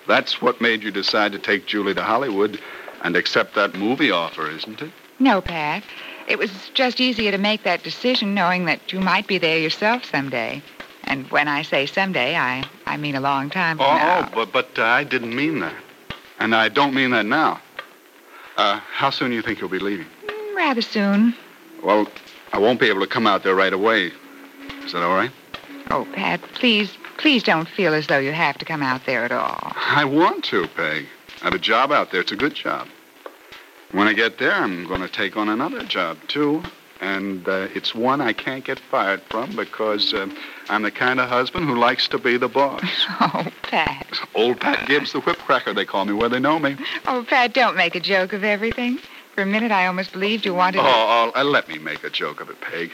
That's 0.08 0.42
what 0.42 0.62
made 0.62 0.84
you 0.84 0.92
decide 0.92 1.32
to 1.34 1.40
take 1.40 1.66
Julie 1.68 1.94
to 1.94 2.02
Hollywood 2.04 2.60
and 3.04 3.16
accept 3.16 3.56
that 3.56 3.76
movie 3.76 4.12
offer, 4.12 4.50
isn't 4.50 4.82
it? 4.82 4.92
No, 5.20 5.42
Pat. 5.42 5.84
It 6.28 6.40
was 6.40 6.52
just 6.74 7.00
easier 7.00 7.32
to 7.32 7.38
make 7.38 7.64
that 7.64 7.84
decision 7.84 8.34
knowing 8.34 8.66
that 8.66 8.92
you 8.92 9.00
might 9.00 9.28
be 9.28 9.38
there 9.38 9.58
yourself 9.60 10.04
someday. 10.06 10.62
And 11.04 11.30
when 11.30 11.48
I 11.48 11.62
say 11.62 11.86
someday, 11.86 12.36
I, 12.36 12.64
I 12.88 12.98
mean 12.98 13.16
a 13.16 13.20
long 13.22 13.50
time 13.50 13.78
from 13.78 13.86
Oh, 13.86 13.98
now. 13.98 14.32
but, 14.34 14.52
but 14.52 14.70
uh, 14.80 14.84
I 14.84 15.04
didn't 15.04 15.36
mean 15.36 15.60
that. 15.60 15.76
And 16.40 16.56
I 16.56 16.70
don't 16.70 16.94
mean 16.96 17.12
that 17.12 17.26
now. 17.26 17.62
Uh, 18.58 18.80
how 18.80 19.10
soon 19.10 19.30
do 19.30 19.36
you 19.36 19.42
think 19.42 19.60
you'll 19.60 19.70
be 19.70 19.80
leaving? 19.80 20.08
Mm, 20.28 20.56
Rather 20.56 20.82
soon. 20.82 21.36
Well, 21.84 22.08
I 22.54 22.60
won't 22.60 22.80
be 22.80 22.88
able 22.90 23.02
to 23.02 23.08
come 23.08 23.28
out 23.28 23.44
there 23.44 23.56
right 23.56 23.74
away. 23.74 24.12
Is 24.84 24.94
that 24.94 25.04
all 25.04 25.16
right? 25.16 25.32
Oh, 25.92 26.08
Pat, 26.14 26.42
please, 26.54 26.98
please 27.18 27.44
don't 27.44 27.68
feel 27.68 27.94
as 27.94 28.08
though 28.08 28.18
you 28.18 28.32
have 28.32 28.58
to 28.60 28.66
come 28.66 28.82
out 28.82 29.06
there 29.06 29.24
at 29.24 29.32
all. 29.32 29.74
I 29.76 30.06
want 30.06 30.44
to, 30.46 30.68
Peg. 30.68 31.06
I 31.42 31.46
have 31.46 31.54
a 31.54 31.60
job 31.60 31.92
out 31.92 32.12
there. 32.12 32.22
It's 32.22 32.32
a 32.32 32.36
good 32.36 32.56
job. 32.56 32.88
When 33.92 34.08
I 34.08 34.14
get 34.14 34.40
there, 34.40 34.54
I'm 34.54 34.88
going 34.88 35.02
to 35.02 35.08
take 35.08 35.38
on 35.38 35.48
another 35.50 35.84
job, 35.84 36.18
too. 36.28 36.64
And 37.06 37.48
uh, 37.48 37.68
it's 37.76 37.94
one 37.94 38.20
I 38.20 38.34
can't 38.34 38.66
get 38.66 38.80
fired 38.80 39.22
from 39.30 39.56
because 39.56 40.12
uh, 40.12 40.28
I'm 40.70 40.82
the 40.82 40.90
kind 40.90 41.20
of 41.20 41.30
husband 41.30 41.68
who 41.68 41.76
likes 41.76 42.08
to 42.08 42.18
be 42.18 42.36
the 42.38 42.48
boss. 42.48 42.84
Oh, 43.22 43.46
Pat. 43.62 44.08
Old 44.34 44.60
Pat 44.60 44.88
Gibbs, 44.88 45.12
the 45.14 45.20
whip 45.22 45.38
cracker, 45.38 45.74
they 45.74 45.86
call 45.86 46.06
me 46.06 46.14
where 46.14 46.30
they 46.30 46.40
know 46.40 46.58
me. 46.60 46.76
Oh, 47.08 47.24
Pat, 47.28 47.54
don't 47.54 47.76
make 47.76 47.94
a 47.96 48.00
joke 48.00 48.34
of 48.34 48.44
everything. 48.44 48.98
For 49.36 49.42
a 49.42 49.46
minute, 49.46 49.72
I 49.72 49.86
almost 49.88 50.14
believed 50.14 50.46
you 50.46 50.54
wanted 50.56 50.80
Oh, 50.80 50.84
to... 50.84 50.90
oh, 50.90 51.32
uh, 51.36 51.44
let 51.44 51.68
me 51.68 51.78
make 51.78 52.04
a 52.04 52.10
joke 52.10 52.42
of 52.42 52.50
it, 52.50 52.60
Peg. 52.62 52.92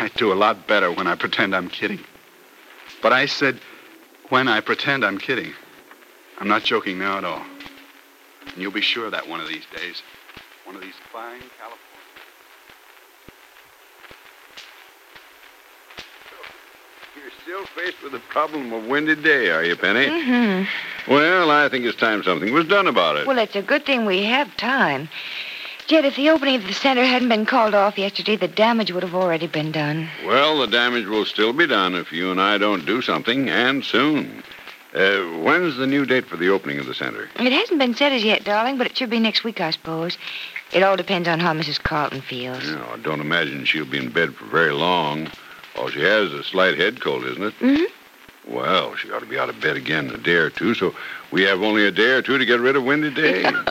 I 0.00 0.08
do 0.16 0.32
a 0.32 0.34
lot 0.34 0.66
better 0.66 0.90
when 0.92 1.06
I 1.06 1.14
pretend 1.14 1.54
I'm 1.54 1.68
kidding. 1.68 2.00
But 3.02 3.12
I 3.12 3.26
said, 3.26 3.60
when 4.30 4.48
I 4.48 4.60
pretend 4.60 5.04
I'm 5.04 5.18
kidding. 5.18 5.52
I'm 6.40 6.48
not 6.48 6.62
joking 6.64 6.98
now 6.98 7.18
at 7.18 7.24
all. 7.24 7.42
And 8.46 8.56
you'll 8.56 8.72
be 8.72 8.80
sure 8.80 9.06
of 9.06 9.12
that 9.12 9.28
one 9.28 9.40
of 9.40 9.48
these 9.48 9.64
days. 9.76 10.02
One 10.64 10.74
of 10.76 10.82
these 10.82 10.94
fine 11.12 11.40
California. 11.58 11.84
You're 17.16 17.32
still 17.48 17.64
faced 17.82 18.02
with 18.02 18.12
the 18.12 18.20
problem 18.28 18.74
of 18.74 18.84
windy 18.84 19.14
day, 19.14 19.48
are 19.48 19.64
you, 19.64 19.74
Penny? 19.74 20.04
Mm-hmm. 20.04 21.10
Well, 21.10 21.50
I 21.50 21.70
think 21.70 21.86
it's 21.86 21.96
time 21.96 22.22
something 22.22 22.52
was 22.52 22.66
done 22.66 22.86
about 22.86 23.16
it. 23.16 23.26
Well, 23.26 23.38
it's 23.38 23.56
a 23.56 23.62
good 23.62 23.86
thing 23.86 24.04
we 24.04 24.24
have 24.24 24.54
time. 24.58 25.08
Jed, 25.86 26.04
if 26.04 26.16
the 26.16 26.28
opening 26.28 26.56
of 26.56 26.66
the 26.66 26.74
center 26.74 27.02
hadn't 27.02 27.30
been 27.30 27.46
called 27.46 27.74
off 27.74 27.96
yesterday, 27.96 28.36
the 28.36 28.48
damage 28.48 28.92
would 28.92 29.02
have 29.02 29.14
already 29.14 29.46
been 29.46 29.72
done. 29.72 30.10
Well, 30.26 30.58
the 30.58 30.66
damage 30.66 31.06
will 31.06 31.24
still 31.24 31.54
be 31.54 31.66
done 31.66 31.94
if 31.94 32.12
you 32.12 32.30
and 32.30 32.38
I 32.38 32.58
don't 32.58 32.84
do 32.84 33.00
something, 33.00 33.48
and 33.48 33.82
soon. 33.82 34.42
Uh, 34.94 35.20
when's 35.40 35.76
the 35.76 35.86
new 35.86 36.04
date 36.04 36.26
for 36.26 36.36
the 36.36 36.50
opening 36.50 36.78
of 36.78 36.84
the 36.84 36.94
center? 36.94 37.30
It 37.36 37.52
hasn't 37.52 37.78
been 37.78 37.94
set 37.94 38.12
as 38.12 38.24
yet, 38.24 38.44
darling, 38.44 38.76
but 38.76 38.86
it 38.86 38.94
should 38.94 39.08
be 39.08 39.20
next 39.20 39.42
week, 39.42 39.62
I 39.62 39.70
suppose. 39.70 40.18
It 40.74 40.82
all 40.82 40.98
depends 40.98 41.26
on 41.26 41.40
how 41.40 41.54
Mrs. 41.54 41.82
Carlton 41.82 42.20
feels. 42.20 42.68
No, 42.68 42.84
I 42.92 42.98
don't 42.98 43.22
imagine 43.22 43.64
she'll 43.64 43.86
be 43.86 43.96
in 43.96 44.10
bed 44.10 44.34
for 44.34 44.44
very 44.44 44.72
long. 44.72 45.30
All 45.78 45.88
she 45.88 46.00
has 46.00 46.32
is 46.32 46.40
a 46.40 46.44
slight 46.44 46.76
head 46.76 47.00
cold, 47.00 47.24
isn't 47.24 47.42
it? 47.42 47.54
Mm-hmm. 47.60 48.52
Well, 48.54 48.96
she 48.96 49.10
ought 49.12 49.20
to 49.20 49.26
be 49.26 49.38
out 49.38 49.48
of 49.48 49.60
bed 49.60 49.76
again 49.76 50.08
in 50.08 50.14
a 50.14 50.18
day 50.18 50.34
or 50.34 50.50
two, 50.50 50.74
so 50.74 50.94
we 51.30 51.42
have 51.42 51.62
only 51.62 51.86
a 51.86 51.90
day 51.90 52.12
or 52.12 52.22
two 52.22 52.36
to 52.38 52.44
get 52.44 52.60
rid 52.60 52.76
of 52.76 52.84
Windy 52.84 53.10
Day. 53.10 53.44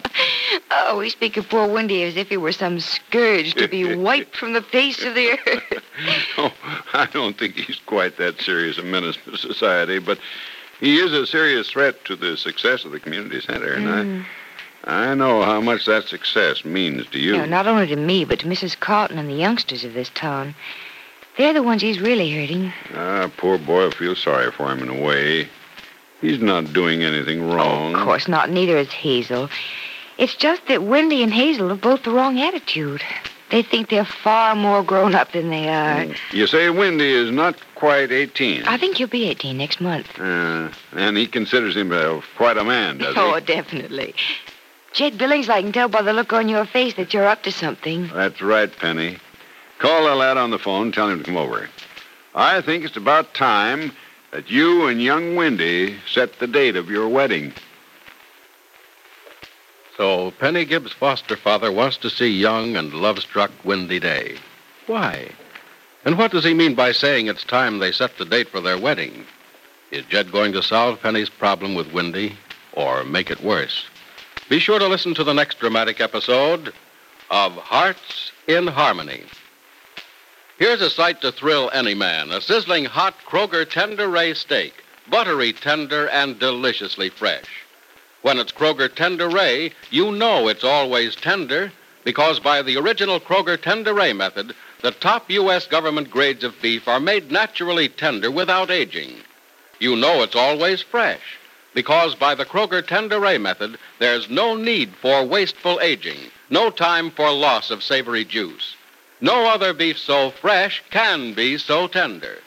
Oh, 0.90 1.00
we 1.00 1.10
speak 1.10 1.36
of 1.36 1.50
poor 1.50 1.68
Windy 1.68 2.04
as 2.04 2.16
if 2.16 2.30
he 2.30 2.38
were 2.38 2.54
some 2.54 2.80
scourge 2.80 3.54
to 3.56 3.68
be 3.68 3.96
wiped 3.98 4.38
from 4.38 4.54
the 4.54 4.62
face 4.62 5.04
of 5.04 5.16
the 5.16 5.32
earth. 5.32 5.84
oh, 6.38 6.54
I 6.94 7.08
don't 7.08 7.38
think 7.38 7.56
he's 7.56 7.80
quite 7.86 8.16
that 8.18 8.40
serious 8.40 8.78
a 8.78 8.84
menace 8.84 9.18
to 9.26 9.36
society, 9.38 10.00
but 10.00 10.18
he 10.80 10.98
is 10.98 11.12
a 11.12 11.26
serious 11.28 11.70
threat 11.70 12.06
to 12.06 12.16
the 12.16 12.38
success 12.38 12.86
of 12.86 12.92
the 12.92 13.00
community 13.00 13.42
center, 13.42 13.74
and 13.74 13.86
Mm. 13.86 14.26
I, 14.86 15.12
I 15.12 15.14
know 15.16 15.44
how 15.44 15.60
much 15.60 15.86
that 15.86 16.06
success 16.06 16.64
means 16.64 17.06
to 17.08 17.20
you. 17.20 17.34
No, 17.34 17.46
not 17.46 17.68
only 17.68 17.88
to 17.88 17.98
me, 17.98 18.24
but 18.24 18.40
to 18.40 18.48
Mrs. 18.48 18.80
Carlton 18.80 19.18
and 19.18 19.30
the 19.30 19.34
youngsters 19.34 19.84
of 19.84 19.94
this 19.94 20.10
town. 20.12 20.56
They're 21.38 21.54
the 21.54 21.64
ones 21.64 21.82
he's 21.82 22.00
really 22.00 22.32
hurting. 22.32 22.74
Ah, 22.96 23.32
poor 23.38 23.58
boy, 23.58 23.88
I 23.88 23.92
feel 23.92 24.16
sorry 24.16 24.52
for 24.52 24.72
him 24.72 24.80
in 24.80 24.90
a 24.90 25.02
way. 25.02 25.48
He's 26.20 26.42
not 26.42 26.74
doing 26.74 27.04
anything 27.04 27.48
wrong. 27.50 27.96
Oh, 27.96 28.00
of 28.00 28.04
course 28.04 28.28
not. 28.28 28.50
Neither 28.50 28.78
is 28.78 28.92
Hazel. 28.92 29.50
It's 30.18 30.36
just 30.36 30.68
that 30.68 30.82
Wendy 30.82 31.22
and 31.22 31.32
Hazel 31.32 31.70
have 31.70 31.82
both 31.82 32.04
the 32.04 32.12
wrong 32.12 32.40
attitude. 32.40 33.04
They 33.52 33.62
think 33.62 33.90
they're 33.90 34.04
far 34.04 34.56
more 34.56 34.84
grown 34.84 35.16
up 35.16 35.32
than 35.32 35.50
they 35.50 35.70
are. 35.70 36.08
You 36.32 36.48
say 36.48 36.70
Wendy 36.70 37.14
is 37.14 37.32
not 37.32 37.56
quite 37.76 38.12
18. 38.12 38.64
I 38.64 38.78
think 38.78 38.98
he'll 38.98 39.08
be 39.08 39.30
18 39.30 39.58
next 39.58 39.80
month. 39.80 40.20
Uh, 40.20 40.70
and 40.94 41.16
he 41.16 41.28
considers 41.28 41.76
himself 41.76 42.26
quite 42.36 42.58
a 42.58 42.64
man, 42.64 42.98
does 42.98 43.16
oh, 43.16 43.30
he? 43.30 43.34
Oh, 43.36 43.40
definitely. 43.40 44.16
Jed 44.92 45.18
Billings, 45.18 45.48
I 45.48 45.62
can 45.62 45.72
tell 45.72 45.88
by 45.88 46.02
the 46.02 46.12
look 46.12 46.34
on 46.34 46.50
your 46.50 46.66
face 46.66 46.96
that 46.96 47.14
you're 47.14 47.28
up 47.28 47.44
to 47.44 47.52
something. 47.52 48.08
That's 48.08 48.42
right, 48.42 48.76
Penny. 48.76 49.18
Call 49.80 50.06
the 50.06 50.16
lad 50.16 50.38
on 50.38 50.50
the 50.50 50.60
phone. 50.60 50.92
Tell 50.92 51.10
him 51.10 51.20
to 51.20 51.24
come 51.24 51.38
over. 51.38 51.70
I 52.34 52.62
think 52.62 52.84
it's 52.84 52.98
about 52.98 53.34
time 53.34 53.92
that 54.32 54.50
you 54.50 54.88
and 54.88 55.02
young 55.02 55.36
Windy 55.36 55.98
set 56.12 56.40
the 56.40 56.48
date 56.48 56.76
of 56.76 56.90
your 56.90 57.08
wedding. 57.08 57.54
So 59.96 60.32
Penny 60.32 60.66
Gibbs' 60.66 60.94
foster 60.94 61.36
father 61.36 61.72
wants 61.72 61.98
to 61.98 62.10
see 62.10 62.30
young 62.30 62.76
and 62.76 62.94
love-struck 62.94 63.52
Windy 63.64 64.00
Day. 64.00 64.38
Why? 64.86 65.32
And 66.06 66.18
what 66.18 66.32
does 66.32 66.44
he 66.44 66.54
mean 66.54 66.76
by 66.76 66.92
saying 66.92 67.28
it's 67.28 67.44
time 67.44 67.80
they 67.80 67.92
set 67.92 68.18
the 68.18 68.26
date 68.26 68.50
for 68.50 68.62
their 68.62 68.78
wedding? 68.78 69.26
Is 69.92 70.06
Jed 70.06 70.32
going 70.32 70.54
to 70.54 70.62
solve 70.62 71.02
Penny's 71.02 71.30
problem 71.30 71.74
with 71.74 71.92
Windy 71.94 72.38
or 72.74 73.04
make 73.04 73.32
it 73.32 73.44
worse? 73.44 73.86
Be 74.50 74.60
sure 74.60 74.80
to 74.80 74.88
listen 74.88 75.14
to 75.16 75.24
the 75.24 75.34
next 75.34 75.60
dramatic 75.60 76.00
episode 76.00 76.74
of 77.32 77.54
Hearts 77.54 78.32
in 78.48 78.68
Harmony. 78.68 79.24
Here's 80.58 80.82
a 80.82 80.90
sight 80.90 81.22
to 81.22 81.32
thrill 81.32 81.70
any 81.72 81.94
man 81.94 82.32
a 82.32 82.42
sizzling 82.42 82.86
hot 82.86 83.14
Kroger 83.28 83.64
Tenderay 83.64 84.36
steak, 84.36 84.74
buttery 85.08 85.54
tender 85.54 86.10
and 86.10 86.40
deliciously 86.40 87.10
fresh. 87.10 87.46
When 88.24 88.40
it's 88.40 88.52
Kroger 88.52 88.90
Tenderay, 88.90 89.72
you 89.92 90.12
know 90.12 90.48
it's 90.48 90.64
always 90.64 91.16
tender 91.16 91.72
because 92.04 92.40
by 92.40 92.64
the 92.64 92.76
original 92.76 93.20
Kroger 93.20 93.56
Tenderay 93.56 94.16
method, 94.16 94.56
the 94.82 94.90
top 94.90 95.30
U.S. 95.30 95.68
government 95.68 96.10
grades 96.10 96.44
of 96.44 96.60
beef 96.60 96.88
are 96.88 97.00
made 97.00 97.32
naturally 97.32 97.88
tender 97.88 98.32
without 98.32 98.72
aging. 98.72 99.14
You 99.78 99.96
know 99.96 100.24
it's 100.24 100.36
always 100.36 100.82
fresh 100.82 101.38
because 101.76 102.16
by 102.16 102.34
the 102.34 102.46
Kroger 102.46 102.82
Tenderay 102.82 103.40
method, 103.40 103.78
there's 104.00 104.28
no 104.28 104.56
need 104.56 104.96
for 104.96 105.24
wasteful 105.24 105.80
aging, 105.82 106.32
no 106.50 106.72
time 106.72 107.12
for 107.12 107.32
loss 107.32 107.70
of 107.70 107.84
savory 107.84 108.26
juice. 108.26 108.76
No 109.20 109.48
other 109.48 109.74
beef 109.74 109.98
so 109.98 110.32
fresh 110.32 110.84
can 110.92 111.34
be 111.34 111.58
so 111.58 111.88
tender. 111.88 112.38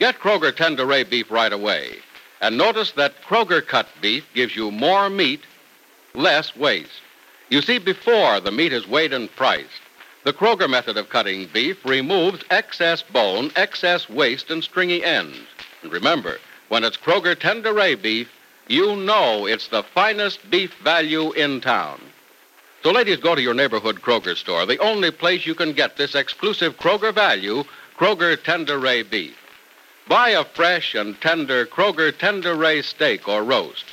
Get 0.00 0.18
Kroger 0.18 0.52
Tenderay 0.52 1.08
beef 1.08 1.30
right 1.30 1.52
away. 1.52 1.96
And 2.40 2.58
notice 2.58 2.92
that 2.92 3.22
Kroger 3.22 3.66
cut 3.66 3.86
beef 4.00 4.24
gives 4.34 4.56
you 4.56 4.70
more 4.70 5.08
meat, 5.08 5.40
less 6.14 6.54
waste. 6.56 7.02
You 7.48 7.62
see, 7.62 7.78
before 7.78 8.40
the 8.40 8.50
meat 8.50 8.72
is 8.72 8.88
weighed 8.88 9.12
and 9.12 9.30
priced, 9.36 9.80
The 10.24 10.32
Kroger 10.32 10.68
method 10.68 10.96
of 10.96 11.08
cutting 11.08 11.46
beef 11.52 11.84
removes 11.84 12.42
excess 12.50 13.00
bone, 13.00 13.52
excess 13.54 14.08
waste, 14.08 14.50
and 14.50 14.64
stringy 14.64 15.04
ends. 15.04 15.38
And 15.82 15.92
remember, 15.92 16.38
when 16.68 16.82
it's 16.82 16.96
Kroger 16.96 17.36
Tenderay 17.36 18.02
beef, 18.02 18.28
you 18.66 18.96
know 18.96 19.46
it's 19.46 19.68
the 19.68 19.84
finest 19.84 20.50
beef 20.50 20.74
value 20.82 21.30
in 21.32 21.60
town. 21.60 22.00
So, 22.86 22.92
ladies, 22.92 23.16
go 23.16 23.34
to 23.34 23.42
your 23.42 23.52
neighborhood 23.52 24.00
Kroger 24.00 24.36
store, 24.36 24.64
the 24.64 24.78
only 24.78 25.10
place 25.10 25.44
you 25.44 25.56
can 25.56 25.72
get 25.72 25.96
this 25.96 26.14
exclusive 26.14 26.78
Kroger 26.78 27.12
value, 27.12 27.64
Kroger 27.98 28.36
Tenderay 28.36 29.02
beef. 29.10 29.36
Buy 30.06 30.28
a 30.28 30.44
fresh 30.44 30.94
and 30.94 31.20
tender 31.20 31.66
Kroger 31.66 32.12
Tenderay 32.12 32.84
steak 32.84 33.26
or 33.26 33.42
roast. 33.42 33.86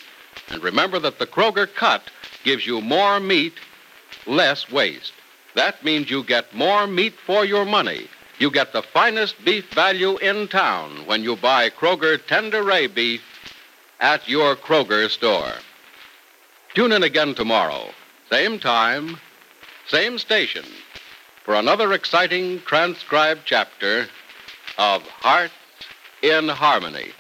And 0.50 0.62
remember 0.62 1.00
that 1.00 1.18
the 1.18 1.26
Kroger 1.26 1.68
cut 1.74 2.12
gives 2.44 2.68
you 2.68 2.82
more 2.82 3.20
meat, 3.20 3.56
less 4.28 4.70
waste. 4.72 5.14
That 5.56 5.84
means 5.84 6.12
you 6.12 6.24
get 6.24 6.54
more 6.54 6.86
meat 6.86 7.16
for 7.26 7.46
your 7.46 7.66
money. 7.66 8.08
You 8.38 8.52
get 8.52 8.74
the 8.74 8.84
finest 8.84 9.44
beef 9.44 9.74
value 9.74 10.18
in 10.18 10.50
town 10.50 11.08
when 11.08 11.24
you 11.24 11.36
buy 11.36 11.72
Kroger 11.72 12.20
Tenderay 12.20 12.94
beef 12.94 13.24
at 14.00 14.30
your 14.30 14.56
Kroger 14.56 15.10
store. 15.10 15.54
Tune 16.76 16.92
in 16.92 17.02
again 17.02 17.34
tomorrow, 17.34 17.90
same 18.34 18.58
time, 18.58 19.16
same 19.88 20.18
station, 20.18 20.66
for 21.44 21.54
another 21.54 21.94
exciting 21.94 22.60
transcribed 22.62 23.42
chapter 23.46 24.08
of 24.80 25.04
Hearts 25.04 25.54
in 26.24 26.50
Harmony. 26.50 27.12